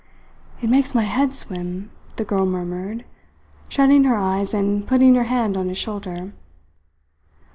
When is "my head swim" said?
0.95-1.91